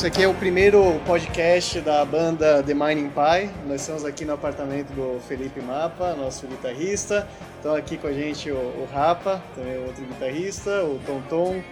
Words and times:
esse 0.00 0.06
aqui, 0.06 0.22
é 0.22 0.28
o 0.28 0.32
primeiro 0.32 0.98
podcast 1.04 1.78
da 1.82 2.02
banda 2.06 2.62
The 2.62 2.72
Mining 2.72 3.10
Pie. 3.10 3.50
Nós 3.66 3.82
estamos 3.82 4.02
aqui 4.02 4.24
no 4.24 4.32
apartamento 4.32 4.88
do 4.94 5.20
Felipe 5.28 5.60
Mapa, 5.60 6.14
nosso 6.14 6.46
guitarrista. 6.46 7.28
Estão 7.56 7.74
aqui 7.74 7.98
com 7.98 8.06
a 8.06 8.12
gente 8.12 8.50
o, 8.50 8.56
o 8.56 8.88
Rapa, 8.90 9.42
também 9.54 9.78
outro 9.84 10.02
guitarrista, 10.06 10.70
o 10.84 10.98
Tonton, 11.04 11.62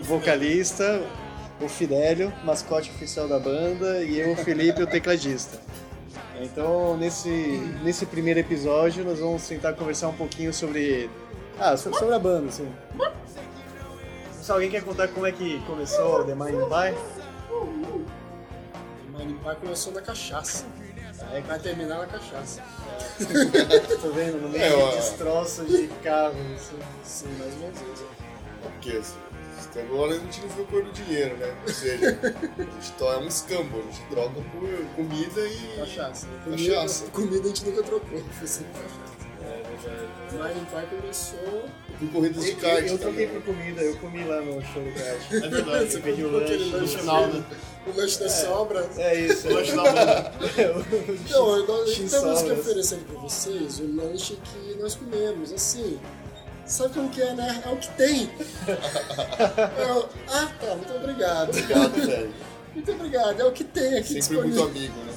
vocalista, 0.00 1.00
o 1.60 1.68
Fidélio, 1.68 2.32
mascote 2.44 2.90
oficial 2.90 3.28
da 3.28 3.38
banda, 3.38 4.02
e 4.02 4.18
eu, 4.18 4.32
o 4.32 4.36
Felipe, 4.36 4.82
o 4.82 4.86
tecladista. 4.88 5.60
Então, 6.40 6.96
nesse, 6.96 7.30
nesse 7.84 8.04
primeiro 8.04 8.40
episódio, 8.40 9.04
nós 9.04 9.20
vamos 9.20 9.46
tentar 9.46 9.74
conversar 9.74 10.08
um 10.08 10.14
pouquinho 10.14 10.52
sobre. 10.52 11.08
Ah, 11.56 11.76
sobre, 11.76 12.12
a 12.12 12.18
banda, 12.18 12.48
assim. 12.48 12.68
Se 14.42 14.50
alguém 14.50 14.70
quer 14.70 14.82
contar 14.82 15.06
como 15.06 15.24
é 15.24 15.30
que 15.30 15.60
começou 15.66 16.24
The 16.24 16.34
Mind 16.34 16.56
Pie? 16.68 17.25
Mining 19.16 19.38
Pie 19.38 19.56
começou 19.60 19.92
na 19.92 20.00
cachaça. 20.02 20.64
Aí 21.30 21.40
vai 21.42 21.58
terminar 21.58 21.98
na 21.98 22.06
cachaça. 22.06 22.62
Tô 24.02 24.10
vendo, 24.10 24.40
no 24.42 24.48
meio 24.48 24.62
É, 24.62 24.74
ó. 24.74 24.90
de 24.90 24.96
destroços 24.96 25.66
de 25.68 25.88
carro. 26.02 26.34
Assim. 26.54 26.78
Sim, 27.04 27.36
mais 27.38 27.52
ou 27.54 27.60
menos 27.60 27.80
isso. 27.80 28.06
Porque 28.62 28.90
assim, 28.98 29.16
até 29.64 29.82
agora 29.82 30.14
a 30.14 30.18
gente 30.18 30.40
não 30.42 30.64
cor 30.66 30.84
do 30.84 30.92
dinheiro, 30.92 31.36
né? 31.38 31.54
Ou 31.66 31.72
seja, 31.72 32.18
a 32.58 32.62
gente 32.62 32.92
é 33.14 33.18
um 33.18 33.26
escambo, 33.26 33.78
a 33.78 33.82
gente 33.82 34.02
troca 34.10 34.40
por 34.52 34.86
comida 34.94 35.40
e. 35.40 35.76
Cachaça. 35.78 36.26
Cachaça. 36.50 37.06
Comida, 37.06 37.12
comida 37.12 37.44
a 37.44 37.48
gente 37.48 37.64
nunca 37.64 37.82
trocou. 37.82 38.18
Foi 38.38 38.46
sempre 38.46 38.72
cachaça. 38.72 39.15
O 39.86 40.34
Mining 40.34 40.64
Pie 40.66 40.96
começou. 41.00 41.64
por 41.98 42.08
corridas 42.12 42.44
de 42.44 42.50
Eu, 42.50 42.56
kart. 42.56 42.86
eu 42.86 42.98
troquei 42.98 43.26
também. 43.26 43.40
por 43.42 43.54
comida, 43.54 43.82
eu 43.82 43.96
comi 43.96 44.24
lá 44.24 44.40
no 44.40 44.60
show 44.62 44.82
do 44.82 44.92
kart. 44.92 45.32
É 45.32 45.48
verdade, 45.48 45.90
Você 45.92 46.00
pediu 46.00 46.30
lanche. 46.30 46.56
lanche 46.70 46.98
final, 46.98 47.26
né? 47.28 47.44
O 47.86 47.96
lanche 47.96 48.18
das 48.18 48.32
sobras. 48.32 48.98
É 48.98 49.14
isso. 49.20 49.48
O 49.48 49.54
lanche 49.54 49.72
da 49.76 49.82
banda. 49.84 50.32
Não, 51.30 51.66
nós 51.66 51.94
que 51.94 52.08
sobras. 52.08 52.42
oferecer 52.58 52.98
pra 52.98 53.20
vocês 53.20 53.78
o 53.80 53.94
lanche 53.96 54.36
que 54.36 54.74
nós 54.80 54.94
comemos. 54.96 55.52
Assim, 55.52 55.98
sabe 56.66 56.94
como 56.94 57.08
que 57.08 57.22
é, 57.22 57.32
né? 57.34 57.62
É 57.64 57.68
o 57.70 57.76
que 57.76 57.88
tem. 57.96 58.28
É 59.78 59.92
o- 59.92 60.08
Ah, 60.28 60.50
tá, 60.60 60.74
muito 60.74 60.92
obrigado. 60.94 61.48
Obrigado, 61.50 61.92
velho. 62.06 62.34
Muito 62.74 62.92
obrigado, 62.92 63.40
é 63.40 63.44
o 63.44 63.52
que 63.52 63.64
tem 63.64 63.98
aqui 63.98 64.20
Sempre 64.20 64.36
muito 64.38 64.50
disponível. 64.54 64.64
amigo, 64.92 64.98
né? 65.06 65.12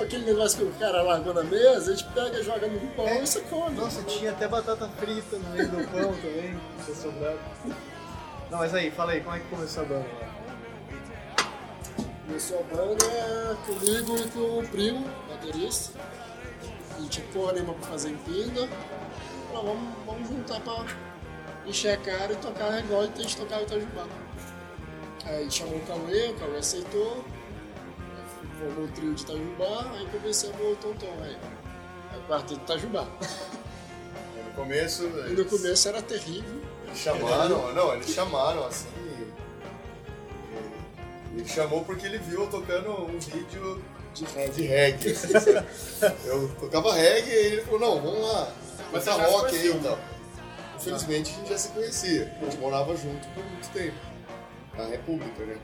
Aquele 0.00 0.24
negócio 0.24 0.58
que 0.58 0.64
o 0.64 0.72
cara 0.78 1.02
largou 1.02 1.34
na 1.34 1.44
mesa, 1.44 1.92
a 1.92 1.94
gente 1.94 2.08
pega, 2.12 2.42
joga 2.42 2.66
no 2.66 2.80
pão 2.94 3.06
e 3.06 3.26
você 3.26 3.40
come. 3.42 3.76
Nossa, 3.76 4.02
tinha 4.04 4.30
até 4.30 4.48
batata 4.48 4.88
frita 4.88 5.36
no 5.36 5.50
meio 5.50 5.68
do 5.68 5.76
pão 5.88 6.14
também, 6.14 6.58
tinha 6.84 6.96
sobrado. 6.96 7.38
Não, 8.50 8.58
mas 8.58 8.74
aí, 8.74 8.90
fala 8.90 9.12
aí, 9.12 9.20
como 9.20 9.36
é 9.36 9.40
que 9.40 9.48
começou 9.48 9.82
a 9.82 9.86
banda? 9.86 10.06
Começou 12.26 12.60
a 12.60 12.74
banda 12.74 13.04
é 13.04 13.56
comigo 13.66 14.16
e 14.16 14.28
com 14.30 14.58
o 14.60 14.68
primo, 14.68 15.06
baterista. 15.28 15.98
E 16.98 17.06
tinha 17.08 17.26
porra 17.32 17.52
nenhuma 17.52 17.74
pra 17.74 17.88
fazer 17.88 18.10
em 18.10 18.16
pinga. 18.16 18.68
Falei, 19.48 19.66
vamos, 19.66 19.94
vamos 20.06 20.28
juntar 20.28 20.60
pra 20.60 20.86
encher 21.66 21.92
a 21.92 21.96
cara 21.98 22.32
e 22.32 22.36
tocar 22.36 22.78
igual 22.78 23.02
a 23.02 23.06
gente 23.06 23.36
tocava 23.36 23.62
Itajubá. 23.62 24.06
Aí 25.26 25.50
chamou 25.50 25.76
o 25.76 25.86
Cauê, 25.86 26.30
o 26.30 26.34
Cauê 26.34 26.58
aceitou. 26.58 27.24
Formou 28.62 28.84
o 28.84 28.88
trio 28.88 29.14
de 29.14 29.22
Itajubá, 29.22 29.90
aí 29.94 30.06
convencemos 30.12 30.56
o 30.60 30.76
Tonton 30.76 31.12
aí. 31.22 31.36
Aí 32.12 32.18
o 32.18 32.22
quarteto 32.28 32.54
de 32.56 32.60
Itajubá. 32.62 33.06
No 34.46 34.52
começo, 34.64 35.04
E 35.04 35.08
no 35.08 35.28
eles, 35.28 35.46
começo 35.50 35.88
era 35.88 36.02
terrível. 36.02 36.60
eles 36.86 36.98
chamaram, 36.98 37.72
não, 37.74 37.94
eles 37.94 38.10
chamaram 38.10 38.66
assim. 38.66 38.86
e- 38.98 39.32
Ele 41.38 41.48
chamou 41.48 41.82
porque 41.84 42.04
ele 42.06 42.18
viu 42.18 42.42
eu 42.42 42.46
tocando 42.50 42.90
um 43.06 43.18
vídeo 43.18 43.82
De 44.14 44.24
reggae. 44.26 44.52
de 44.52 44.62
reggae. 44.66 45.12
assim, 45.12 45.52
eu 46.26 46.48
tocava 46.60 46.92
reggae 46.92 47.30
e 47.30 47.34
ele 47.34 47.62
falou, 47.62 47.80
não, 47.80 48.00
vamos 48.02 48.20
lá, 48.30 48.52
já 48.92 49.00
se 49.00 49.10
rock 49.10 49.56
aí 49.56 49.70
e 49.70 49.78
tal. 49.78 49.98
Infelizmente 50.76 51.30
a 51.30 51.34
gente 51.38 51.48
já 51.48 51.58
se 51.58 51.68
conhecia, 51.68 52.36
a 52.40 52.44
gente 52.44 52.58
morava 52.58 52.94
junto 52.94 53.26
por 53.28 53.42
muito 53.44 53.68
tempo. 53.72 53.96
Na 54.76 54.84
República, 54.84 55.44
né? 55.46 55.56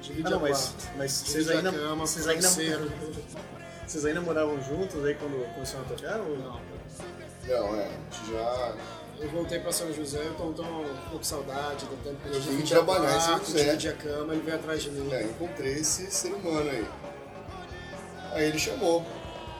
Divide 0.00 0.26
Ah, 0.26 0.30
não, 0.30 0.40
mas, 0.40 0.74
mas 0.96 1.12
vocês 1.12 1.48
ainda, 1.48 1.72
cama, 1.72 2.06
vocês, 2.06 2.26
ainda, 2.26 2.48
vocês 3.86 4.04
ainda 4.04 4.20
moravam 4.20 4.60
juntos 4.62 5.04
aí 5.04 5.14
quando 5.14 5.54
começaram 5.54 5.84
a 5.84 5.88
tocar? 5.88 6.20
Ou 6.20 6.38
não? 6.38 6.60
Não, 7.46 7.76
é, 7.76 7.84
a 7.84 7.88
gente 7.88 8.32
já. 8.32 8.74
Eu 9.20 9.30
voltei 9.30 9.58
pra 9.58 9.72
São 9.72 9.92
José, 9.92 10.18
eu 10.18 10.34
tô, 10.34 10.52
tô 10.52 10.62
um 10.62 11.10
pouco 11.10 11.24
saudade 11.24 11.84
do 11.86 12.04
tempo 12.04 12.16
que 12.22 12.28
eu 12.28 12.40
dividia 12.40 12.76
trabalhar 12.76 13.16
em 13.16 13.20
São 13.20 13.38
José. 13.38 13.88
a 13.88 13.92
cama, 13.94 14.32
ele 14.32 14.42
veio 14.42 14.56
atrás 14.56 14.82
de 14.82 14.90
mim. 14.90 15.12
É, 15.12 15.24
encontrei 15.24 15.72
esse 15.72 16.08
ser 16.10 16.32
humano 16.32 16.70
aí. 16.70 16.86
Aí 18.32 18.44
ele 18.44 18.58
chamou. 18.58 19.04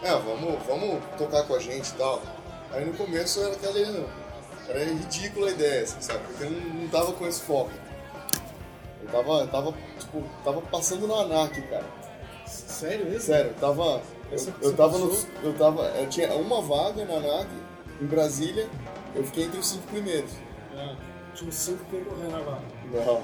É, 0.02 0.12
vamos, 0.12 0.64
vamos 0.64 1.02
tocar 1.16 1.42
com 1.42 1.56
a 1.56 1.58
gente 1.58 1.88
e 1.88 1.94
tal. 1.94 2.22
Aí 2.70 2.84
no 2.84 2.92
começo 2.92 3.40
era 3.40 3.54
aquela. 3.54 4.06
Era 4.68 4.84
ridícula 4.84 5.48
a 5.48 5.50
ideia, 5.50 5.82
assim, 5.82 6.00
sabe? 6.00 6.20
Porque 6.28 6.44
eu 6.44 6.50
não, 6.50 6.60
não 6.60 6.88
tava 6.88 7.12
com 7.12 7.26
esse 7.26 7.40
foco. 7.40 7.72
Eu 9.08 9.12
tava, 9.24 9.46
tava, 9.46 9.74
tipo, 9.98 10.22
tava 10.44 10.60
passando 10.62 11.06
na 11.06 11.14
ANAC, 11.22 11.60
cara. 11.62 11.84
Sério 12.46 13.08
isso? 13.14 13.26
Sério, 13.26 13.50
eu 13.50 13.54
tava. 13.54 14.02
Eu, 14.30 14.38
Você- 14.38 14.52
eu 14.62 14.74
tava 14.74 14.98
no. 14.98 15.16
Eu 15.42 15.52
tava. 15.54 15.82
Eu 15.82 16.08
tinha 16.08 16.32
uma 16.34 16.60
vaga 16.60 17.04
na 17.04 17.14
ANAC 17.14 17.48
em 18.00 18.06
Brasília, 18.06 18.68
eu 19.14 19.24
fiquei 19.24 19.44
entre 19.44 19.58
os 19.58 19.66
cinco 19.68 19.86
primeiros. 19.88 20.30
É, 20.76 20.94
tinha 21.34 21.48
uns 21.48 21.54
cinco 21.54 21.84
que 21.86 21.96
morreram 21.96 22.30
na 22.30 22.38
vaga. 22.38 22.62
Não. 22.92 23.22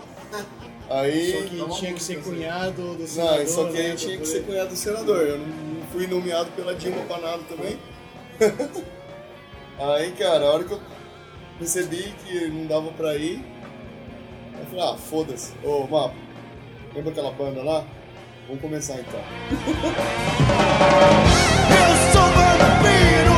Aí. 0.90 1.32
Só 1.58 1.70
que 1.72 1.80
tinha 1.80 1.94
que 1.94 2.02
ser 2.02 2.22
cunhado 2.22 2.94
do 2.94 2.98
Não, 2.98 3.06
senador, 3.06 3.46
só 3.46 3.64
que 3.66 3.72
né, 3.72 3.90
aí 3.90 3.96
tinha 3.96 4.18
que 4.18 4.26
ser 4.26 4.44
cunhado 4.44 4.70
do 4.70 4.76
senador. 4.76 5.22
Eu 5.22 5.38
não, 5.38 5.46
não 5.46 5.86
fui 5.92 6.06
nomeado 6.06 6.50
pela 6.52 6.74
Dilma 6.74 7.02
pra 7.06 7.18
nada 7.18 7.42
também. 7.48 7.78
aí, 9.78 10.12
cara, 10.12 10.44
a 10.44 10.52
hora 10.52 10.64
que 10.64 10.72
eu 10.72 10.80
percebi 11.58 12.14
que 12.24 12.48
não 12.48 12.66
dava 12.66 12.90
pra 12.92 13.14
ir, 13.16 13.44
eu 14.58 14.66
falei, 14.66 14.84
ah, 14.84 14.96
foda-se. 14.96 15.52
Ô, 15.64 15.86
Mapa, 15.86 16.14
lembra 16.94 17.10
aquela 17.10 17.30
banda 17.32 17.62
lá? 17.62 17.84
Vamos 18.46 18.60
começar 18.62 18.94
então. 18.94 19.20
Eu 21.70 22.12
sou 22.12 22.22
vampiro 22.22 23.33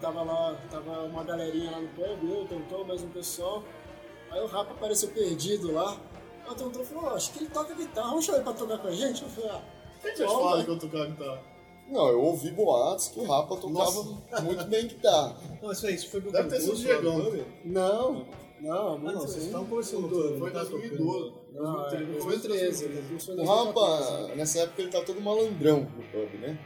Tava 0.00 0.22
lá, 0.22 0.56
tava 0.70 1.02
uma 1.04 1.22
galerinha 1.22 1.70
lá 1.70 1.80
no 1.80 1.88
pub, 1.88 2.30
eu, 2.30 2.42
o 2.42 2.46
Tonton, 2.46 2.84
mais 2.84 3.02
um 3.02 3.08
pessoal. 3.08 3.62
Aí 4.30 4.40
o 4.40 4.46
Rapa 4.46 4.72
apareceu 4.72 5.10
perdido 5.10 5.72
lá. 5.72 5.96
Aí 6.44 6.50
o 6.50 6.54
Tonton 6.54 6.84
falou, 6.84 7.10
"Ó, 7.10 7.14
acho 7.14 7.32
que 7.32 7.40
ele 7.40 7.50
toca 7.50 7.74
guitarra, 7.74 8.08
vamos 8.08 8.24
chamar 8.24 8.38
ele 8.38 8.44
pra 8.44 8.52
tocar 8.54 8.78
com 8.78 8.88
a 8.88 8.92
gente? 8.92 9.22
Eu 9.22 9.28
falei, 9.28 9.50
ah, 9.50 9.62
Quem 10.02 10.14
tinha 10.14 10.26
te 10.26 10.32
bom, 10.32 10.38
falado 10.40 10.56
vai. 10.56 10.64
que 10.64 10.70
eu 10.70 10.78
tocava 10.78 11.06
guitarra? 11.06 11.42
Não, 11.88 12.08
eu 12.08 12.20
ouvi 12.22 12.50
boatos 12.50 13.08
que 13.08 13.20
o 13.20 13.24
Rapa 13.24 13.56
tocava 13.56 14.02
muito 14.42 14.64
bem 14.64 14.86
guitarra. 14.88 15.36
Não, 15.62 15.70
isso 15.72 15.86
aí, 15.86 15.94
isso 15.94 16.08
foi 16.10 16.20
pro 16.20 16.32
Deve 16.32 16.48
ter 16.48 16.60
sido 16.60 16.72
o 16.72 16.76
do 16.76 16.80
Diegão. 16.82 17.20
clube? 17.20 17.44
Não, 17.64 18.26
não, 18.60 18.98
não, 18.98 19.20
vocês 19.20 19.44
estão 19.44 19.64
conversando 19.66 20.08
Foi 20.08 20.22
tudo. 20.22 20.34
em 20.36 20.38
não 20.40 20.50
tá 20.50 20.64
2012. 20.64 21.32
Não, 21.52 21.86
é 21.86 21.90
2013. 21.90 22.24
2013, 22.24 22.84
ele 22.84 23.02
começou 23.08 23.34
em 23.34 23.40
O 23.40 23.44
2014. 23.44 24.10
Rapa, 24.22 24.34
nessa 24.36 24.58
época, 24.60 24.82
ele 24.82 24.90
tava 24.90 25.04
todo 25.04 25.20
malandrão 25.20 25.80
no 25.80 26.02
pub, 26.04 26.38
né? 26.40 26.58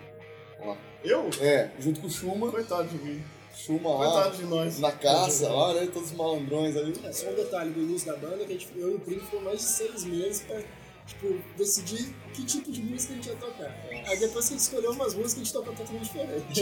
Lá. 0.60 0.76
Eu? 1.04 1.28
É, 1.40 1.70
junto 1.78 2.00
com 2.00 2.06
o 2.06 2.10
Chuma. 2.10 2.50
Coitado 2.50 2.88
de 2.88 2.98
mim. 2.98 3.22
Chuma 3.54 3.90
lá. 3.90 3.96
Coitado 4.12 4.36
de 4.36 4.44
nós. 4.44 4.78
Na 4.80 4.92
caça 4.92 5.48
lá, 5.48 5.74
né? 5.74 5.88
Todos 5.92 6.10
os 6.10 6.16
malandrões 6.16 6.76
ali. 6.76 6.92
É, 7.04 7.12
só 7.12 7.28
um 7.30 7.34
detalhe 7.34 7.70
do 7.70 7.80
início 7.80 8.10
da 8.10 8.16
banda, 8.16 8.38
que 8.38 8.44
a 8.44 8.48
gente, 8.48 8.68
eu 8.76 8.92
e 8.92 8.94
o 8.94 9.00
Primo 9.00 9.20
ficou 9.20 9.40
mais 9.42 9.58
de 9.60 9.64
seis 9.64 10.04
meses 10.04 10.42
pra 10.42 10.60
tipo, 11.06 11.38
decidir 11.56 12.12
que 12.34 12.44
tipo 12.44 12.70
de 12.72 12.82
música 12.82 13.12
a 13.12 13.16
gente 13.16 13.28
ia 13.28 13.36
tocar. 13.36 13.72
Aí 14.06 14.18
depois 14.18 14.48
que 14.48 14.54
a 14.54 14.56
gente 14.58 14.64
escolheu 14.66 14.90
umas 14.90 15.14
músicas, 15.14 15.34
a 15.34 15.38
gente 15.44 15.52
tocou 15.52 15.72
totalmente 15.74 16.02
diferente. 16.04 16.60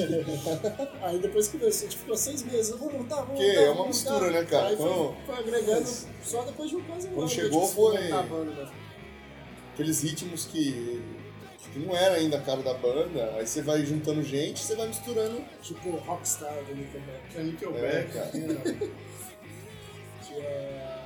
Aí 1.03 1.19
depois 1.19 1.49
que 1.49 1.59
começou, 1.59 1.87
a 1.89 1.91
gente 1.91 1.99
ficou 1.99 2.17
seis 2.17 2.43
meses, 2.43 2.71
vamos 2.77 2.93
montar, 2.93 3.23
vamos 3.23 3.41
Que 3.41 3.49
montar. 3.49 3.61
é 3.63 3.71
uma 3.71 3.87
mistura, 3.87 4.15
montar. 4.27 4.31
né, 4.33 4.45
cara? 4.45 4.69
Aí 4.69 4.77
foi, 4.77 4.87
Então- 4.91 5.17
foi 5.27 5.35
agregando 5.37 5.89
só 6.23 6.43
depois 6.43 6.69
de 6.71 6.77
um 6.77 6.83
quase 6.85 7.07
um 7.09 7.11
Quando 7.11 7.19
ano 7.21 7.29
que 7.29 7.35
chegou, 7.35 7.67
foi- 7.69 8.03
montar 8.11 8.23
né? 8.45 8.71
Aqueles 9.73 10.03
ritmos 10.03 10.45
que, 10.45 11.03
que 11.73 11.79
não 11.79 11.97
era 11.97 12.15
ainda 12.17 12.37
a 12.39 12.41
cara 12.41 12.63
da 12.63 12.75
banda. 12.75 13.33
Aí 13.37 13.47
você 13.47 13.63
vai 13.63 13.85
juntando 13.85 14.23
gente, 14.23 14.61
você 14.61 14.75
vai 14.77 14.87
misturando. 14.89 15.43
Tipo 15.63 15.91
Rockstar 15.97 16.55
do 16.65 16.75
Nickelback. 16.75 17.29
Tinha 17.31 17.41
É, 17.41 17.45
Nickelback. 17.45 18.13
cara. 18.13 18.31
Tinha 20.23 21.05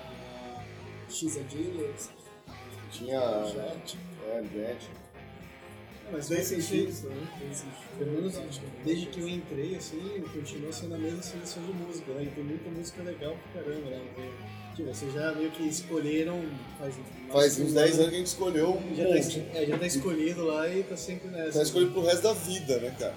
X 1.09 1.37
a 1.39 1.43
Genius, 1.49 2.11
Tinha. 2.91 3.21
Jet. 3.47 3.99
É, 4.29 4.43
Jet. 4.53 4.91
Mas 6.13 6.29
também. 6.29 6.45
Bem 6.45 6.61
sentidos. 6.63 7.05
Pelo 7.99 8.13
menos 8.13 8.35
desde 8.85 9.07
que 9.07 9.21
eu 9.21 9.29
entrei, 9.29 9.77
assim, 9.77 10.23
continua 10.33 10.73
sendo 10.73 10.95
a 10.95 10.99
mesma 10.99 11.23
seleção 11.23 11.63
de 11.65 11.73
música, 11.73 12.13
né? 12.13 12.23
E 12.25 12.27
tem 12.27 12.45
muita 12.45 12.71
música 12.71 13.03
legal 13.03 13.37
pra 13.53 13.63
caramba, 13.63 13.91
né? 13.91 14.01
Tipo, 14.75 14.95
vocês 14.95 15.13
já 15.13 15.33
meio 15.35 15.51
que 15.51 15.65
escolheram 15.65 16.43
faz, 16.79 16.95
Faz 17.33 17.59
uns 17.61 17.73
10 17.73 17.95
anos 17.99 18.09
que 18.11 18.15
a 18.15 18.19
gente 18.19 18.27
escolheu 18.27 18.71
um 18.77 18.95
Já 18.95 19.03
tá, 19.05 19.09
monte. 19.15 19.19
es- 19.19 19.55
é, 19.57 19.67
já 19.67 19.79
tá 19.79 19.87
escolhido 19.87 20.45
lá 20.47 20.69
e 20.69 20.83
tá 20.85 20.97
sempre 20.97 21.29
nessa. 21.29 21.59
Tá 21.59 21.63
escolhido 21.65 21.93
pro 21.93 22.03
resto 22.05 22.23
da 22.23 22.33
vida, 22.33 22.79
né, 22.79 22.97
cara? 22.99 23.15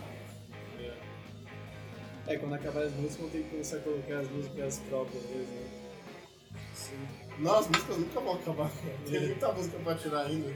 É, 2.27 2.37
quando 2.37 2.53
acabar 2.53 2.83
as 2.83 2.91
músicas, 2.93 3.17
vão 3.17 3.29
ter 3.29 3.43
que 3.43 3.49
começar 3.49 3.77
a 3.77 3.79
colocar 3.79 4.19
as 4.19 4.29
músicas 4.29 4.79
próprias 4.89 5.23
mesmo, 5.23 5.53
né? 5.53 5.67
Não, 7.39 7.55
as 7.57 7.67
músicas 7.67 7.97
nunca 7.97 8.19
vão 8.19 8.33
acabar. 8.35 8.69
cara. 8.71 8.97
Tem 9.09 9.19
muita 9.27 9.51
música 9.53 9.77
pra 9.79 9.95
tirar 9.95 10.25
ainda. 10.27 10.53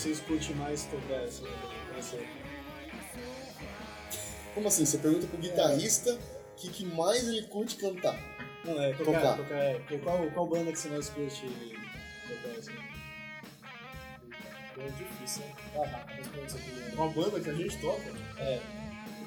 Vocês 0.00 0.20
curte 0.20 0.52
mais 0.54 0.84
tocar 0.84 1.22
essa 1.24 1.42
essa- 1.98 2.16
Como 4.54 4.66
assim? 4.68 4.84
Você 4.86 4.98
pergunta 4.98 5.26
pro 5.26 5.38
guitarrista 5.38 6.12
o 6.14 6.56
que, 6.56 6.68
que 6.70 6.84
mais 6.86 7.26
ele 7.28 7.42
curte 7.48 7.76
cantar. 7.76 8.18
Não, 8.64 8.80
é 8.82 8.92
tocar, 8.92 9.20
Tocar. 9.20 9.36
tocar. 9.36 9.54
é. 9.56 9.78
Qual, 10.02 10.30
qual 10.30 10.46
banda 10.46 10.72
que 10.72 10.78
você 10.78 10.88
mais 10.88 11.08
curte 11.10 11.46
tocar 12.28 12.58
assim? 12.58 12.72
É 14.78 14.88
difícil, 14.96 15.42
né? 15.44 16.06
Isso 16.46 16.56
aqui. 16.56 16.94
Uma 16.94 17.08
banda 17.08 17.40
que 17.40 17.50
a 17.50 17.54
gente 17.54 17.76
toca. 17.80 18.10
É. 18.38 18.60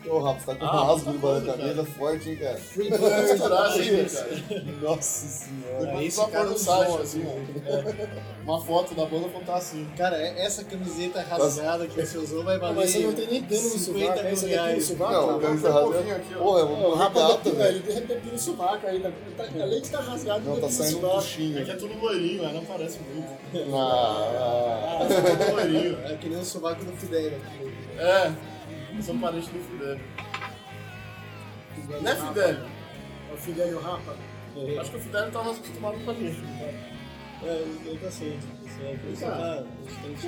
Ô, 0.05 0.19
Rafa, 0.19 0.39
você 0.39 0.45
tá 0.45 0.55
com 0.55 0.65
um 0.65 0.67
Ah, 0.67 0.85
rasgo 0.85 1.05
tá 1.05 1.11
de 1.13 1.17
falando, 1.19 1.45
camisa 1.57 1.85
forte, 1.85 2.29
hein, 2.29 2.35
cara? 2.35 2.59
Estourar 2.59 3.71
ainda, 3.71 4.09
cara. 4.09 4.63
Nossa 4.81 5.27
senhora. 5.27 5.85
Depois 5.85 6.05
esse 6.07 6.15
tu 6.17 6.21
vai 6.23 6.31
cara 6.31 6.45
é 6.45 6.51
um 6.51 6.57
site, 6.57 7.01
assim. 7.01 7.21
É. 7.65 8.07
Uma 8.43 8.61
foto 8.61 8.93
da 8.95 9.05
banda 9.05 9.29
quando 9.29 9.45
tá 9.45 9.55
assim. 9.55 9.87
Cara, 9.95 10.17
é- 10.17 10.45
essa 10.45 10.63
camiseta 10.65 11.21
rasgada 11.21 11.87
que 11.87 12.05
você 12.05 12.17
usou 12.17 12.43
vai 12.43 12.59
valer. 12.59 12.75
Mas 12.75 12.89
você 12.91 12.99
não 12.99 13.13
tem 13.13 13.27
nem 13.27 13.43
pelo 13.43 13.61
no 13.61 13.69
50 13.69 13.79
sovaco, 13.79 14.13
tem 14.13 14.23
pelo 14.35 14.41
no 14.41 14.47
reais. 14.47 14.83
sovaco? 14.85 15.13
Não, 15.13 15.27
cara? 15.27 15.39
camisa 15.39 15.69
um 15.69 15.73
rasgada. 15.93 16.19
Porra, 16.37 16.59
é 16.59 16.63
uma 16.63 16.97
regata, 17.07 17.49
da 17.49 17.55
velho. 17.63 17.77
ele 17.77 17.79
tem 18.05 18.17
pelo 18.19 18.31
no 18.33 18.39
sovaco 18.39 18.87
ainda. 18.87 19.13
Tá- 19.37 19.43
Além 19.61 19.79
de 19.79 19.85
estar 19.85 19.99
rasgado, 20.01 20.41
Não, 20.43 20.53
tem 20.53 20.61
tá 20.63 20.69
saindo 20.69 21.07
um 21.07 21.09
puxinho. 21.15 21.59
É 21.59 21.63
que 21.63 21.71
é 21.71 21.75
tudo 21.75 21.97
loirinho, 21.97 22.45
aí 22.45 22.53
não 22.53 22.65
parece 22.65 22.99
muito. 22.99 23.73
Ah, 23.73 24.99
Ah, 24.99 25.03
é 25.05 25.35
tudo 25.35 25.55
loirinho. 25.55 25.97
É 26.05 26.17
que 26.17 26.27
nem 26.29 26.39
o 26.39 26.43
sovaco 26.45 26.83
do 26.83 26.91
Fidel 26.97 27.27
aqui. 27.37 27.73
É, 27.97 28.31
eu 28.95 29.01
sou 29.03 29.17
parente 29.19 29.49
do 29.49 29.59
Fidel. 29.59 29.99
Não 32.01 32.11
é 32.11 32.15
Fidel? 32.15 32.55
É 33.29 33.33
o 33.33 33.37
Fidel 33.37 33.67
e 33.69 33.73
o 33.73 33.79
Rapa? 33.79 34.15
Acho 34.79 34.91
que 34.91 34.97
o 34.97 34.99
Fidel 34.99 35.31
tá 35.31 35.43
mais 35.43 35.57
acostumado 35.57 35.99
com 36.05 36.11
a 36.11 36.13
gente. 36.13 36.41
É, 37.43 37.65
ele 37.85 37.99
tá 37.99 38.11
certo. 38.11 38.47
Isso 38.65 38.81
é, 38.81 38.95
por 38.95 39.11
isso 39.11 39.21
Tá. 39.25 39.31
tá, 39.31 39.63
a 39.63 40.07
gente. 40.07 40.27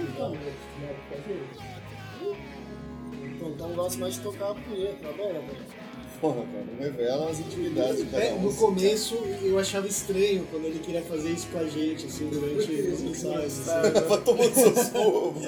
Então, 3.35 3.49
então 3.49 3.69
gosto 3.73 3.99
mais 3.99 4.15
de 4.15 4.21
tocar 4.21 4.51
a 4.51 4.55
punheta, 4.55 5.07
tá 5.07 5.13
bom, 5.13 5.33
velho? 5.33 5.84
Porra, 6.19 6.43
cara, 6.45 6.65
revela 6.79 7.29
as 7.29 7.39
intimidades 7.39 7.97
de 7.97 8.05
cada 8.05 8.23
É, 8.23 8.33
um. 8.33 8.41
no 8.41 8.53
começo 8.53 9.15
eu 9.41 9.57
achava 9.59 9.87
estranho 9.87 10.45
quando 10.51 10.65
ele 10.65 10.79
queria 10.79 11.01
fazer 11.01 11.29
isso 11.31 11.47
com 11.47 11.59
a 11.59 11.65
gente, 11.65 12.05
assim, 12.05 12.27
durante 12.29 12.71
os 12.91 13.01
ensaios. 13.01 13.67
Assim. 13.69 13.91
Vai 14.07 14.21
tomando 14.21 14.53
seus 14.53 14.89
povos. 14.89 15.43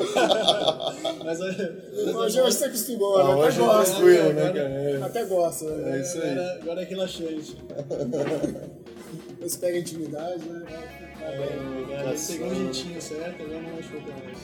Mas 1.24 1.40
é, 1.42 2.12
Hoje 2.16 2.42
você 2.42 2.66
acostumou, 2.66 3.18
né? 3.18 3.24
Até 3.34 3.36
hoje 3.48 3.60
é 3.62 3.64
gosta. 3.66 3.96
tranquilo, 3.96 4.34
né, 4.34 4.48
agora- 4.48 4.54
cara? 4.94 5.06
Até 5.06 5.26
gosta, 5.26 5.66
né? 5.66 5.98
É 5.98 6.02
isso 6.02 6.18
aí. 6.22 6.30
agora, 6.32 6.60
agora 6.62 6.82
é 6.82 6.86
relaxante. 6.86 7.58
Você 9.40 9.58
pega 9.60 9.78
intimidade, 9.78 10.44
né? 10.50 10.64
É, 11.22 11.36
ele 11.36 11.86
pegou 11.86 12.14
um 12.14 12.18
sabe. 12.18 12.56
jeitinho 12.56 13.02
certo, 13.02 13.44
agora 13.44 13.62
não 13.62 13.74
machucou 13.76 14.02
também. 14.02 14.36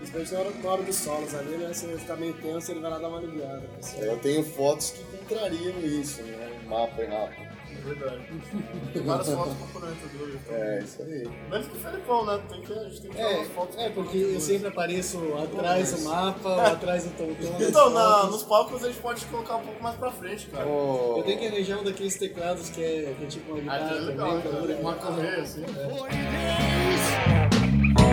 Principalmente 0.00 0.32
na 0.32 0.40
hora, 0.40 0.50
na 0.62 0.70
hora 0.70 0.82
dos 0.82 0.96
solos 0.96 1.34
ali, 1.34 1.56
né? 1.58 1.68
Você 1.74 1.86
tá 2.06 2.16
meio 2.16 2.32
tenso, 2.32 2.70
ele 2.72 2.80
vai 2.80 2.90
lá 2.90 2.98
dar 2.98 3.08
uma 3.08 3.18
aliviada. 3.18 3.62
Assim. 3.78 4.00
Eu 4.00 4.16
tenho 4.18 4.42
fotos 4.42 4.92
que 4.92 5.04
contrariam 5.18 5.78
isso, 5.80 6.22
né? 6.22 6.58
Mapa 6.66 7.02
e 7.02 7.06
rapa. 7.06 7.50
É 7.70 7.82
verdade. 7.82 8.20
Tem 8.92 9.02
várias 9.02 9.28
fotos 9.28 9.54
comprometedoras. 9.58 10.40
É, 10.50 10.82
isso 10.82 11.02
aí. 11.02 11.28
Menos 11.50 11.66
que 11.68 11.76
o 11.76 11.80
Felipão, 11.80 12.24
né? 12.26 12.40
Tem 12.48 12.62
que, 12.62 12.72
a 12.72 12.84
gente 12.84 13.00
tem 13.02 13.10
que 13.10 13.16
tirar 13.16 13.30
É, 13.30 13.36
umas 13.36 13.48
fotos 13.48 13.78
é, 13.78 13.88
porque 13.90 14.16
eu 14.18 14.40
sempre 14.40 14.68
apareço 14.68 15.18
atrás 15.42 15.92
do 15.92 16.00
mapa, 16.02 16.48
ou 16.48 16.60
atrás 16.60 17.04
do 17.04 17.10
Tonton. 17.10 17.52
nas 17.58 17.68
Então, 17.68 17.90
na, 17.90 18.24
nos 18.24 18.42
palcos 18.42 18.82
a 18.82 18.88
gente 18.88 19.00
pode 19.00 19.24
colocar 19.26 19.56
um 19.56 19.62
pouco 19.64 19.82
mais 19.82 19.96
pra 19.96 20.10
frente, 20.10 20.46
cara. 20.46 20.66
Oh, 20.66 21.18
Eu 21.18 21.22
tenho 21.24 21.38
que 21.38 21.46
arranjar 21.46 21.78
um 21.78 21.84
daqueles 21.84 22.16
teclados 22.16 22.70
que 22.70 22.82
é, 22.82 23.14
que 23.18 23.24
é 23.24 23.26
tipo 23.28 23.52
uma 23.52 23.58
Ah, 23.72 23.78
guitarra 23.78 23.88
que 23.88 23.96
é 23.96 24.00
legal, 24.00 24.40
também, 24.40 24.66
cara. 24.66 24.80
Uma 24.80 24.94
correia, 24.94 25.42
assim. 25.42 25.64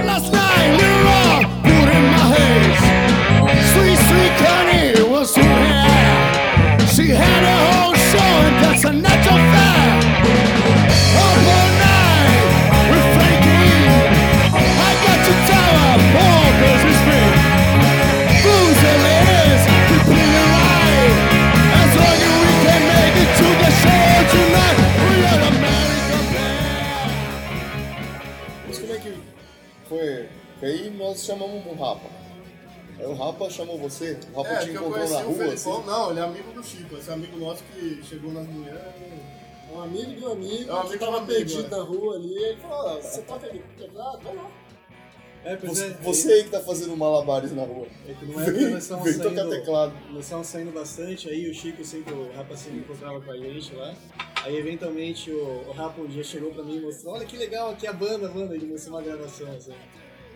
Last 0.05 0.31
night 0.31 0.83
all 0.83 1.76
como 28.87 28.93
é 28.93 29.01
que. 29.01 29.17
foi. 29.87 30.29
Aí 30.61 30.89
nós 30.91 31.23
chamamos 31.23 31.65
o 31.65 31.73
Rapa. 31.75 32.09
Aí 32.99 33.05
o 33.05 33.13
Rapa 33.13 33.49
chamou 33.49 33.77
você, 33.77 34.17
o 34.33 34.37
Rapa 34.41 34.49
É, 34.55 34.57
te 34.65 34.71
encontrou 34.71 35.07
na 35.09 35.19
o 35.19 35.23
rua, 35.27 35.35
Felipão. 35.37 35.77
assim. 35.77 35.85
Não, 35.87 36.09
ele 36.11 36.19
é 36.19 36.23
amigo 36.23 36.51
do 36.51 36.63
Chico. 36.63 36.97
Esse 36.97 37.11
amigo 37.11 37.37
nosso 37.37 37.63
que 37.65 38.01
chegou 38.03 38.31
nas 38.31 38.47
mulheres. 38.47 38.81
Um 39.71 39.81
amigo 39.81 40.19
do 40.19 40.31
amigo 40.31 40.69
É 40.69 40.73
um 40.73 40.77
amigo 40.77 40.93
que 40.93 40.99
tava 40.99 41.17
amigo, 41.17 41.31
perdido 41.33 41.65
é. 41.65 41.69
na 41.69 41.83
rua 41.83 42.15
ali, 42.15 42.33
ele 42.35 42.57
falou, 42.61 42.77
"Ó, 42.97 43.01
você 43.01 43.21
toca 43.21 43.47
teclado? 43.77 44.19
Vai 44.23 44.35
lá. 44.35 44.49
É, 45.45 45.55
pois 45.55 45.71
Você, 45.77 45.85
é, 45.85 45.89
você 46.01 46.31
aí 46.33 46.43
que 46.45 46.49
tá 46.49 46.59
fazendo 46.61 46.97
malabares 46.97 47.51
na 47.53 47.63
rua. 47.63 47.85
É 48.07 48.13
que 48.13 48.25
numa 48.25 48.41
época 48.43 48.59
nós 48.71 48.83
estávamos 48.83 49.11
Vem 49.11 49.19
tocar 49.21 49.35
saindo, 49.35 49.49
teclado. 49.51 49.93
nós 50.09 50.23
estávamos 50.23 50.47
saindo 50.47 50.71
bastante, 50.71 51.29
aí 51.29 51.49
o 51.49 51.53
Chico 51.53 51.85
sempre, 51.85 52.13
o 52.13 52.31
Rapa 52.35 52.57
sempre 52.57 52.79
encontrava 52.79 53.21
com 53.21 53.31
a 53.31 53.37
gente 53.37 53.73
lá. 53.75 53.93
Aí 54.43 54.55
eventualmente 54.57 55.29
o, 55.31 55.65
o 55.67 55.71
Rapa 55.71 55.99
um 56.01 56.07
dia 56.07 56.23
chegou 56.23 56.51
pra 56.51 56.63
mim 56.63 56.77
e 56.77 56.79
mostrou, 56.81 57.13
olha 57.15 57.25
que 57.25 57.35
legal 57.37 57.71
aqui 57.71 57.85
a 57.87 57.93
banda, 57.93 58.27
a 58.27 58.31
banda, 58.31 58.55
ele 58.55 58.65
mostrou 58.67 58.95
uma 58.97 59.01
gravação 59.03 59.51
assim. 59.51 59.73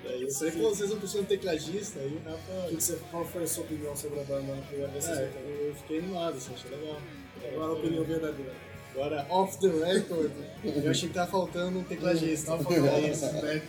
Daí 0.04 0.24
eu 0.24 0.32
falei, 0.32 0.52
pô, 0.54 0.70
vocês 0.70 0.90
não 0.90 0.98
precisam 0.98 1.22
de 1.24 1.28
tecladista? 1.30 2.00
Aí 2.00 2.18
o 2.26 2.30
Rapa. 2.30 2.68
que 2.70 2.76
que 2.76 2.84
você- 2.84 2.98
Qual 3.12 3.24
foi 3.26 3.44
a 3.44 3.48
sua 3.48 3.64
opinião 3.64 3.96
sobre 3.96 4.20
a 4.20 4.24
banda 4.24 4.56
na 4.56 4.62
primeira 4.64 4.92
vez 4.92 5.08
É, 5.08 5.30
eu 5.68 5.76
fiquei 5.76 6.00
animado, 6.00 6.36
assim, 6.38 6.54
achei 6.54 6.72
legal. 6.72 6.98
Agora 7.54 7.70
a 7.70 7.74
opinião 7.74 8.04
verdadeira. 8.04 8.54
Agora, 8.94 9.26
off 9.30 9.58
the 9.60 9.68
record, 9.68 10.32
eu 10.66 10.92
achei 10.92 11.08
que 11.08 11.16
tá 11.16 11.26
faltando 11.26 11.80
um 11.80 11.84
tecladista. 11.84 12.52
Tava 12.52 12.64
falando 12.64 12.88
É 12.88 13.00
isso, 13.10 13.26
né? 13.32 13.62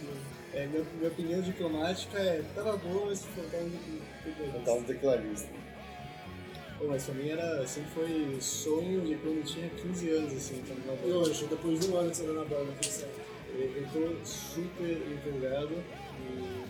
É, 0.54 0.66
minha, 0.66 0.84
minha 0.98 1.08
opinião 1.08 1.40
diplomática 1.40 2.18
é, 2.18 2.42
tava 2.54 2.76
boa, 2.76 3.06
mas 3.06 3.24
faltava 3.24 3.64
um 3.64 3.70
tecladista. 4.24 4.58
Cantar 4.58 4.72
um 4.74 4.82
tecladista. 4.82 5.48
Pô, 6.82 6.88
mas 6.88 7.04
pra 7.04 7.14
mim 7.14 7.28
era, 7.28 7.64
sempre 7.64 7.90
foi 7.90 8.36
sonho 8.40 9.02
de 9.02 9.14
quando 9.14 9.36
eu 9.36 9.44
tinha 9.44 9.68
15 9.68 10.10
anos, 10.10 10.32
assim, 10.32 10.60
tá 10.66 10.74
numa 10.74 10.94
E 10.94 11.12
banda. 11.12 11.30
hoje, 11.30 11.46
depois 11.46 11.78
de 11.78 11.86
um 11.88 11.96
ano 11.96 12.10
que 12.10 12.16
você 12.16 12.24
na 12.24 12.44
banda, 12.44 12.62
o 12.62 12.74
que 12.74 12.86
você 12.86 13.06
Eu, 13.54 13.60
eu 13.60 13.86
tô 13.92 14.26
super 14.26 14.90
empolgado 14.90 15.74
e... 16.20 16.62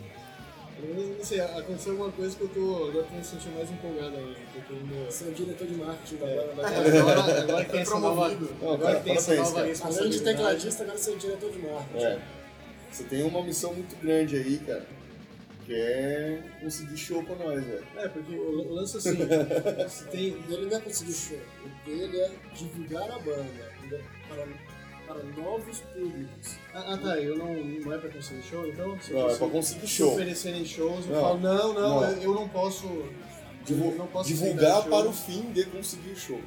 Pelo 0.79 0.95
menos, 0.95 1.17
não 1.17 1.25
sei, 1.25 1.39
aconteceu 1.39 1.93
alguma 1.93 2.11
coisa 2.11 2.35
que 2.35 2.41
eu 2.43 2.47
tô, 2.49 2.89
agora 2.89 3.05
tô 3.05 3.15
me 3.15 3.23
sentindo 3.23 3.55
mais 3.55 3.71
empolgado 3.71 4.15
ainda, 4.17 4.35
porque 4.53 4.73
ainda... 4.73 5.11
Você 5.11 5.23
é 5.23 5.27
o 5.29 5.31
diretor 5.31 5.67
de 5.67 5.75
marketing 5.75 6.15
da 6.17 6.27
É, 6.27 6.39
agora, 6.99 7.41
agora 7.41 7.65
que 7.65 7.71
tem 7.71 7.81
essa 7.81 7.99
nova, 7.99 8.29
promovido. 8.29 8.55
Não, 8.61 8.73
agora 8.73 8.99
tem 8.99 9.13
essa 9.15 9.35
nova. 9.35 9.59
Além 9.61 10.09
de 10.11 10.21
tecladista, 10.21 10.83
agora 10.83 10.97
você 10.99 11.09
é 11.09 11.13
o 11.13 11.17
diretor 11.17 11.51
de 11.51 11.59
marketing. 11.59 12.05
É. 12.05 12.21
Você 12.91 13.03
tem 13.05 13.23
uma 13.23 13.41
missão 13.41 13.73
muito 13.73 13.95
grande 13.99 14.35
aí, 14.35 14.59
cara. 14.59 14.85
Que 15.65 15.73
é 15.73 16.41
conseguir 16.61 16.97
show 16.97 17.23
pra 17.23 17.35
nós, 17.35 17.63
velho. 17.63 17.85
É, 17.95 18.07
porque 18.09 18.35
o, 18.35 18.73
lance 18.73 18.97
assim, 18.97 19.15
você 19.87 20.05
tem... 20.11 20.25
Ele 20.49 20.65
não 20.65 20.77
é 20.77 20.81
conseguir 20.81 21.13
show, 21.13 21.37
o 21.65 21.85
dele 21.89 22.17
é 22.19 22.31
divulgar 22.53 23.09
a 23.11 23.19
banda 23.19 23.71
para, 24.27 24.45
para 25.07 25.23
novos 25.23 25.79
públicos. 25.79 26.55
Ah, 26.73 26.93
ah, 26.93 26.97
tá, 26.97 27.17
eu 27.17 27.37
não, 27.37 27.53
não 27.55 27.93
é 27.93 27.97
pra 27.97 28.09
conseguir 28.09 28.43
show, 28.43 28.67
então? 28.67 28.99
Se 28.99 29.13
Não, 29.13 29.29
é 29.29 29.35
pra 29.37 29.47
conseguir 29.47 29.87
se 29.87 29.93
show. 29.93 30.11
oferecerem 30.13 30.65
shows, 30.65 31.05
eu 31.07 31.13
Não. 31.15 31.21
falo, 31.21 31.39
não, 31.39 31.73
não, 31.73 32.01
Não. 32.01 32.11
Eu, 32.11 32.21
eu 32.23 32.33
não 32.33 32.49
posso... 32.49 32.87
Divu- 33.65 33.91
eu 33.91 33.95
não 33.97 34.07
posso 34.07 34.27
divulgar 34.27 34.83
para 34.83 35.07
o 35.07 35.13
fim 35.13 35.49
de 35.53 35.63
conseguir 35.67 36.17
shows. 36.17 36.41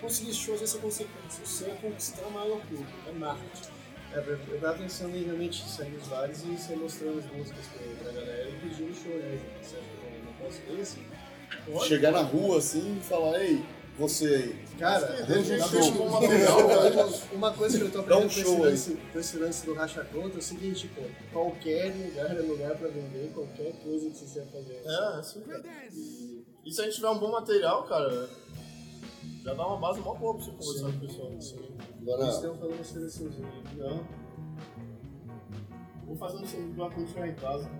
conseguir 0.00 0.32
shows 0.32 0.60
vai 0.60 0.66
ser 0.68 0.78
consequência. 0.78 1.44
Seu 1.44 1.66
é 1.68 1.74
conquistar 1.74 2.22
o 2.26 2.30
maior 2.30 2.58
público, 2.60 2.90
é 3.06 3.12
marketing. 3.12 3.68
É, 4.14 4.38
eu 4.48 4.60
tava 4.60 4.78
pensando 4.78 5.16
em 5.16 5.24
realmente 5.24 5.68
sair 5.68 5.90
nos 5.90 6.06
bares 6.06 6.44
e 6.44 6.56
sair 6.56 6.76
mostrando 6.76 7.18
as 7.18 7.26
músicas 7.32 7.66
pra, 7.66 8.12
pra 8.12 8.20
galera 8.20 8.48
e 8.48 8.52
pedir 8.60 8.84
um 8.84 8.94
show, 8.94 9.12
né? 9.12 9.40
Você 9.60 9.76
acha 9.76 9.84
que 9.84 10.16
eu 10.16 10.24
não 10.24 10.32
posso 10.34 10.60
ver 10.68 10.80
assim? 10.80 11.04
Chegar 11.88 12.12
na 12.12 12.20
rua 12.22 12.58
assim 12.58 12.98
e 12.98 13.00
falar, 13.02 13.42
ei, 13.42 13.64
você 13.98 14.26
aí. 14.26 14.64
Cara, 14.78 15.22
Arranja 15.22 15.54
um 15.54 15.82
show. 15.82 17.26
uma 17.32 17.52
coisa 17.52 17.78
que 17.78 17.84
eu 17.84 17.90
tô 17.90 18.02
Dá 18.02 18.18
um 18.18 18.24
aprendendo 18.24 18.34
com, 18.34 18.40
esse 18.40 18.42
show 18.42 18.62
lance, 18.62 18.98
com 19.12 19.18
esse 19.18 19.36
lance 19.38 19.66
do 19.66 19.74
racha 19.74 20.04
conta 20.04 20.36
é 20.36 20.38
o 20.38 20.42
seguinte, 20.42 20.88
tipo, 20.88 21.02
qualquer 21.32 21.94
lugar 21.94 22.36
é 22.36 22.40
lugar 22.40 22.76
pra 22.76 22.88
vender 22.88 23.32
qualquer 23.34 23.72
coisa 23.82 24.10
que 24.10 24.16
você 24.16 24.24
quiser 24.24 24.46
fazer. 24.46 24.82
É, 24.84 25.60
cara. 25.62 25.88
E 26.64 26.72
se 26.72 26.80
a 26.80 26.84
gente 26.84 26.94
tiver 26.94 27.10
um 27.10 27.18
bom 27.18 27.30
material, 27.30 27.84
cara, 27.84 28.28
já 29.44 29.52
dá 29.52 29.66
uma 29.66 29.76
base 29.76 30.00
mó 30.00 30.14
boa 30.14 30.34
pra 30.34 30.44
você 30.44 30.50
conversar 30.52 30.90
com 30.90 30.96
o 30.96 31.00
pessoal. 31.00 31.30
Eles 31.30 31.54
Agora, 32.00 32.28
estão 32.30 32.56
falando 32.56 32.74
uma 32.74 32.84
seleçãozinha. 32.84 33.48
Não. 33.76 34.00
Vou 36.06 36.16
fazer 36.16 36.38
um 36.38 36.46
segundo 36.46 36.74
pra 36.74 36.90
quando 36.90 37.08
chegar 37.08 37.28
em 37.28 37.34
casa. 37.34 37.70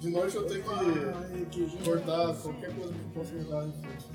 De 0.00 0.10
noite 0.10 0.36
eu 0.36 0.46
tenho 0.46 0.62
que 1.50 1.84
cortar 1.84 2.34
qualquer 2.36 2.74
coisa 2.74 2.92
que 2.92 3.10
possa 3.10 3.32
me 3.34 3.44
dar 3.44 3.62
frente. 3.72 4.06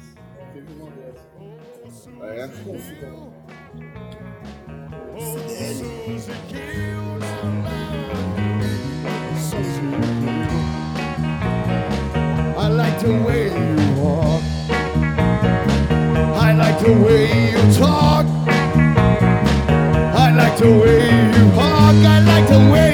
Teve 0.54 0.74
uma 0.74 0.92
dessas. 0.92 2.08
ah, 2.22 2.36
é? 2.36 2.46
I 7.74 7.77
the 20.68 20.80
way 20.80 21.32
you 21.38 21.46
walk. 21.56 21.96
I 22.14 22.20
like 22.20 22.48
the 22.50 22.60
way 22.72 22.87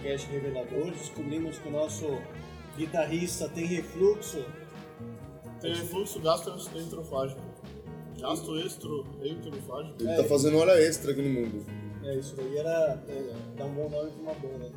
podcast 0.00 0.26
Revelador, 0.30 0.90
descobrimos 0.92 1.58
que 1.58 1.68
o 1.68 1.72
nosso 1.72 2.06
guitarrista 2.76 3.48
tem 3.48 3.66
refluxo. 3.66 4.44
Tem 5.60 5.74
refluxo 5.74 6.20
gastroenterofágico. 6.20 7.40
Gastoestro 8.18 9.06
enterofágico. 9.22 9.96
Ele 10.00 10.16
tá 10.16 10.24
fazendo 10.24 10.58
hora 10.58 10.80
extra 10.80 11.12
aqui 11.12 11.22
no 11.22 11.28
mundo. 11.40 11.66
É, 12.02 12.16
isso 12.16 12.34
daí 12.36 12.56
era 12.56 13.02
é, 13.08 13.34
dar 13.56 13.66
um 13.66 13.74
bom 13.74 13.90
nome 13.90 14.10
pra 14.10 14.22
uma 14.22 14.34
banda. 14.34 14.72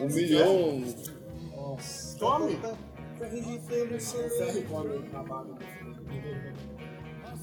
Um 0.00 0.06
milhão. 0.08 0.82
Nossa. 1.54 2.18
Tome! 2.18 2.56
Tá, 2.56 2.74
tá 3.18 3.26
registrando 3.26 3.94
o 3.94 4.00
seu- 4.00 4.30
Ferro 4.30 4.58
e 4.58 4.62
come 4.62 4.98
na 5.10 5.22
barra. 5.22 5.58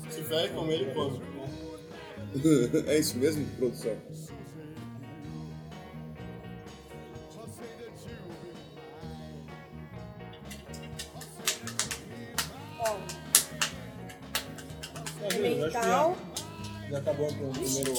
Se 0.10 0.24
ferre 0.24 0.50
com 0.50 0.68
ele 0.72 0.92
quando? 0.94 1.22
é 2.88 2.98
isso 2.98 3.18
mesmo, 3.18 3.46
produção? 3.58 3.96
Tá 17.06 17.14
bom 17.14 17.28
pro 17.28 17.50
primeiro, 17.50 17.94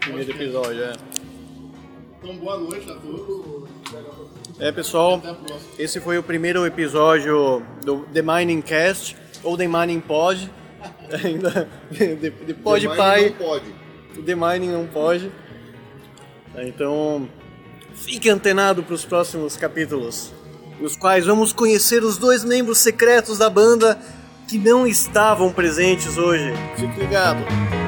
primeiro 0.00 0.30
episódio, 0.30 0.82
é. 0.82 0.92
Então, 2.22 2.36
boa 2.36 2.58
noite 2.58 2.90
a 2.90 2.94
todos. 2.94 3.68
É, 4.58 4.72
pessoal, 4.72 5.20
esse 5.78 6.00
foi 6.00 6.16
o 6.16 6.22
primeiro 6.22 6.64
episódio 6.64 7.62
do 7.84 8.00
The 8.06 8.22
Mining 8.22 8.62
Cast, 8.62 9.14
ou 9.44 9.58
The 9.58 9.68
Mining 9.68 10.00
Pod, 10.00 10.50
ainda, 11.22 11.68
de, 11.90 12.30
de 12.30 12.54
Pod 12.54 12.88
The 12.88 12.96
Pai. 12.96 13.28
Não 13.28 13.46
pode. 13.46 13.74
The 14.24 14.34
Mining 14.34 14.72
não 14.72 14.86
pode. 14.86 15.30
Então, 16.56 17.28
fique 17.94 18.30
antenado 18.30 18.82
para 18.82 18.94
os 18.94 19.04
próximos 19.04 19.54
capítulos, 19.56 20.32
nos 20.80 20.96
quais 20.96 21.26
vamos 21.26 21.52
conhecer 21.52 22.02
os 22.02 22.16
dois 22.16 22.42
membros 22.42 22.78
secretos 22.78 23.36
da 23.36 23.50
banda 23.50 23.98
que 24.48 24.56
não 24.56 24.86
estavam 24.86 25.52
presentes 25.52 26.16
hoje. 26.16 26.52
Fique 26.76 27.00
ligado. 27.00 27.81